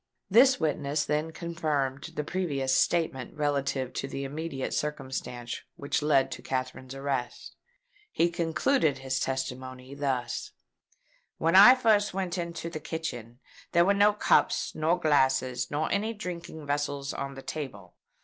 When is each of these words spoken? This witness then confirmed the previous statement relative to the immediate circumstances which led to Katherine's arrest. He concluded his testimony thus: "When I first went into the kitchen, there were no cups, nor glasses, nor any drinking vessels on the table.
This 0.31 0.59
witness 0.59 1.05
then 1.05 1.31
confirmed 1.31 2.13
the 2.15 2.23
previous 2.23 2.75
statement 2.75 3.35
relative 3.37 3.93
to 3.93 4.07
the 4.07 4.23
immediate 4.23 4.73
circumstances 4.73 5.61
which 5.75 6.01
led 6.01 6.31
to 6.31 6.41
Katherine's 6.41 6.95
arrest. 6.95 7.55
He 8.11 8.31
concluded 8.31 8.97
his 8.97 9.19
testimony 9.19 9.93
thus: 9.93 10.53
"When 11.37 11.55
I 11.55 11.75
first 11.75 12.15
went 12.15 12.39
into 12.39 12.67
the 12.67 12.79
kitchen, 12.79 13.41
there 13.73 13.85
were 13.85 13.93
no 13.93 14.11
cups, 14.11 14.73
nor 14.73 14.99
glasses, 14.99 15.69
nor 15.69 15.87
any 15.91 16.13
drinking 16.15 16.65
vessels 16.65 17.13
on 17.13 17.35
the 17.35 17.43
table. 17.43 17.93